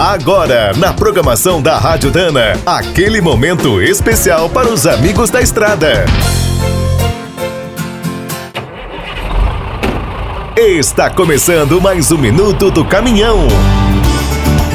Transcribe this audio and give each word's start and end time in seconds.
Agora, 0.00 0.72
na 0.78 0.94
programação 0.94 1.60
da 1.60 1.76
Rádio 1.76 2.10
Dana, 2.10 2.58
aquele 2.64 3.20
momento 3.20 3.82
especial 3.82 4.48
para 4.48 4.66
os 4.66 4.86
amigos 4.86 5.28
da 5.28 5.42
estrada. 5.42 6.06
Está 10.56 11.10
começando 11.10 11.78
mais 11.82 12.10
um 12.10 12.16
minuto 12.16 12.70
do 12.70 12.82
caminhão. 12.82 13.40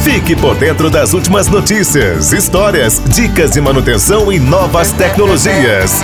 Fique 0.04 0.36
por 0.36 0.56
dentro 0.58 0.92
das 0.92 1.12
últimas 1.12 1.48
notícias, 1.48 2.32
histórias, 2.32 3.02
dicas 3.10 3.50
de 3.50 3.60
manutenção 3.60 4.32
e 4.32 4.40
novas 4.40 4.92
tecnologias. 4.92 6.04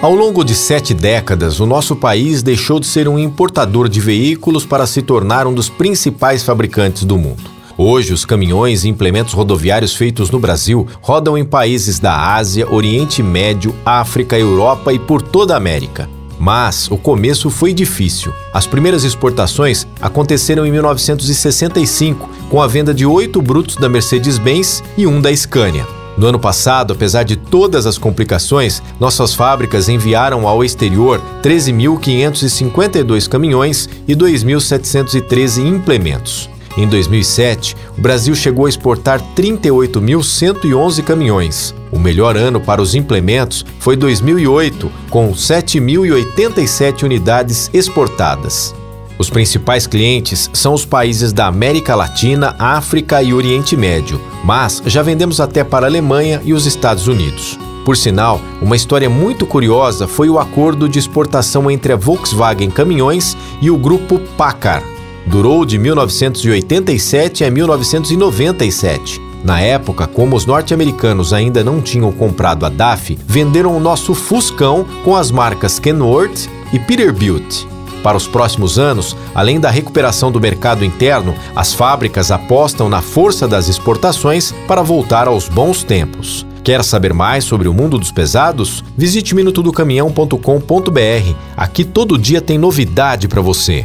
Ao 0.00 0.14
longo 0.14 0.42
de 0.42 0.54
sete 0.54 0.94
décadas, 0.94 1.60
o 1.60 1.66
nosso 1.66 1.94
país 1.94 2.42
deixou 2.42 2.80
de 2.80 2.86
ser 2.86 3.06
um 3.08 3.18
importador 3.18 3.90
de 3.90 4.00
veículos 4.00 4.64
para 4.64 4.86
se 4.86 5.02
tornar 5.02 5.46
um 5.46 5.52
dos 5.52 5.68
principais 5.68 6.42
fabricantes 6.42 7.04
do 7.04 7.18
mundo. 7.18 7.59
Hoje, 7.82 8.12
os 8.12 8.26
caminhões 8.26 8.84
e 8.84 8.90
implementos 8.90 9.32
rodoviários 9.32 9.94
feitos 9.94 10.30
no 10.30 10.38
Brasil 10.38 10.86
rodam 11.00 11.38
em 11.38 11.46
países 11.46 11.98
da 11.98 12.34
Ásia, 12.34 12.70
Oriente 12.70 13.22
Médio, 13.22 13.74
África, 13.86 14.38
Europa 14.38 14.92
e 14.92 14.98
por 14.98 15.22
toda 15.22 15.54
a 15.54 15.56
América. 15.56 16.06
Mas 16.38 16.90
o 16.90 16.98
começo 16.98 17.48
foi 17.48 17.72
difícil. 17.72 18.34
As 18.52 18.66
primeiras 18.66 19.02
exportações 19.02 19.86
aconteceram 19.98 20.66
em 20.66 20.70
1965, 20.70 22.28
com 22.50 22.60
a 22.60 22.66
venda 22.66 22.92
de 22.92 23.06
oito 23.06 23.40
brutos 23.40 23.76
da 23.76 23.88
Mercedes-Benz 23.88 24.84
e 24.94 25.06
um 25.06 25.18
da 25.18 25.34
Scania. 25.34 25.86
No 26.18 26.26
ano 26.26 26.38
passado, 26.38 26.92
apesar 26.92 27.22
de 27.22 27.34
todas 27.34 27.86
as 27.86 27.96
complicações, 27.96 28.82
nossas 29.00 29.32
fábricas 29.32 29.88
enviaram 29.88 30.46
ao 30.46 30.62
exterior 30.62 31.18
13.552 31.42 33.26
caminhões 33.26 33.88
e 34.06 34.14
2.713 34.14 35.66
implementos. 35.66 36.50
Em 36.76 36.86
2007, 36.86 37.76
o 37.98 38.00
Brasil 38.00 38.34
chegou 38.34 38.66
a 38.66 38.68
exportar 38.68 39.20
38.111 39.34 41.02
caminhões. 41.02 41.74
O 41.90 41.98
melhor 41.98 42.36
ano 42.36 42.60
para 42.60 42.80
os 42.80 42.94
implementos 42.94 43.64
foi 43.80 43.96
2008, 43.96 44.90
com 45.10 45.32
7.087 45.32 47.02
unidades 47.02 47.68
exportadas. 47.74 48.74
Os 49.18 49.28
principais 49.28 49.86
clientes 49.86 50.48
são 50.54 50.72
os 50.72 50.86
países 50.86 51.32
da 51.32 51.46
América 51.46 51.94
Latina, 51.94 52.54
África 52.58 53.22
e 53.22 53.34
Oriente 53.34 53.76
Médio, 53.76 54.18
mas 54.42 54.82
já 54.86 55.02
vendemos 55.02 55.40
até 55.40 55.62
para 55.62 55.86
a 55.86 55.90
Alemanha 55.90 56.40
e 56.42 56.54
os 56.54 56.64
Estados 56.64 57.06
Unidos. 57.06 57.58
Por 57.84 57.96
sinal, 57.96 58.40
uma 58.62 58.76
história 58.76 59.10
muito 59.10 59.44
curiosa 59.44 60.06
foi 60.06 60.30
o 60.30 60.38
acordo 60.38 60.88
de 60.88 60.98
exportação 60.98 61.70
entre 61.70 61.92
a 61.92 61.96
Volkswagen 61.96 62.70
Caminhões 62.70 63.36
e 63.60 63.70
o 63.70 63.76
grupo 63.76 64.18
Packard. 64.38 64.99
Durou 65.26 65.64
de 65.64 65.78
1987 65.78 67.44
a 67.44 67.50
1997. 67.50 69.20
Na 69.42 69.60
época, 69.60 70.06
como 70.06 70.36
os 70.36 70.44
norte-americanos 70.44 71.32
ainda 71.32 71.64
não 71.64 71.80
tinham 71.80 72.12
comprado 72.12 72.66
a 72.66 72.68
DAF, 72.68 73.18
venderam 73.26 73.76
o 73.76 73.80
nosso 73.80 74.14
Fuscão 74.14 74.84
com 75.04 75.16
as 75.16 75.30
marcas 75.30 75.78
Kenworth 75.78 76.48
e 76.72 76.78
Peterbilt. 76.78 77.64
Para 78.02 78.16
os 78.16 78.26
próximos 78.26 78.78
anos, 78.78 79.16
além 79.34 79.60
da 79.60 79.70
recuperação 79.70 80.32
do 80.32 80.40
mercado 80.40 80.84
interno, 80.84 81.34
as 81.54 81.74
fábricas 81.74 82.30
apostam 82.30 82.88
na 82.88 83.02
força 83.02 83.46
das 83.46 83.68
exportações 83.68 84.54
para 84.66 84.82
voltar 84.82 85.28
aos 85.28 85.48
bons 85.48 85.82
tempos. 85.82 86.46
Quer 86.62 86.84
saber 86.84 87.14
mais 87.14 87.44
sobre 87.44 87.68
o 87.68 87.74
mundo 87.74 87.98
dos 87.98 88.12
pesados? 88.12 88.84
Visite 88.96 89.34
minutodocaminhão.com.br. 89.34 91.34
Aqui 91.56 91.84
todo 91.84 92.18
dia 92.18 92.40
tem 92.40 92.58
novidade 92.58 93.28
para 93.28 93.40
você. 93.40 93.84